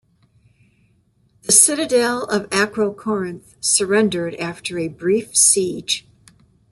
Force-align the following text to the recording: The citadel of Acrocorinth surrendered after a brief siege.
The 1.43 1.51
citadel 1.51 2.23
of 2.23 2.49
Acrocorinth 2.49 3.53
surrendered 3.59 4.33
after 4.37 4.79
a 4.79 4.87
brief 4.87 5.37
siege. 5.37 6.07